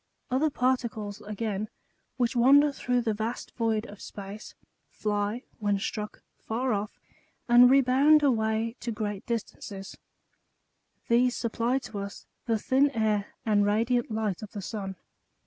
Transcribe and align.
Other 0.31 0.49
particles 0.49 1.21
again, 1.21 1.69
which 2.17 2.35
wander 2.35 2.71
through 2.71 3.01
the 3.01 3.13
vast 3.13 3.51
void 3.51 3.85
of 3.85 4.01
space, 4.01 4.55
fly, 4.89 5.43
when 5.59 5.77
struck, 5.77 6.23
far 6.39 6.73
off, 6.73 6.99
and 7.47 7.69
rebound 7.69 8.23
away 8.23 8.75
to 8.79 8.91
great 8.91 9.23
distances; 9.27 9.95
these 11.07 11.35
supply 11.35 11.77
to 11.77 11.99
us 11.99 12.25
the 12.47 12.57
thin 12.57 12.89
air 12.95 13.27
and 13.45 13.63
radiant 13.63 14.09
light 14.09 14.41
of 14.41 14.53
the 14.53 14.61
sun. 14.63 14.95